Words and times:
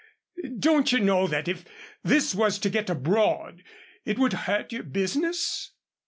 Don't 0.57 0.91
you 0.91 0.99
know 0.99 1.27
that 1.27 1.47
if 1.47 1.63
this 2.03 2.33
was 2.33 2.57
to 2.57 2.71
get 2.71 2.89
abroad, 2.89 3.61
it 4.03 4.17
would 4.17 4.33
hurt 4.33 4.71
your 4.71 4.81
business?" 4.81 5.73